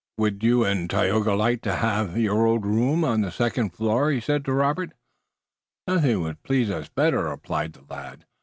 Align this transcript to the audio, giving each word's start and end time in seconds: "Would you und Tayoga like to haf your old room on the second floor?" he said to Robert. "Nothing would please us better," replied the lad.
"Would 0.17 0.41
you 0.43 0.65
und 0.65 0.89
Tayoga 0.89 1.35
like 1.35 1.61
to 1.61 1.75
haf 1.75 2.17
your 2.17 2.47
old 2.47 2.65
room 2.65 3.03
on 3.03 3.21
the 3.21 3.29
second 3.29 3.69
floor?" 3.69 4.09
he 4.09 4.19
said 4.19 4.43
to 4.45 4.51
Robert. 4.53 4.93
"Nothing 5.87 6.21
would 6.21 6.41
please 6.41 6.71
us 6.71 6.89
better," 6.89 7.25
replied 7.25 7.73
the 7.73 7.83
lad. 7.87 8.25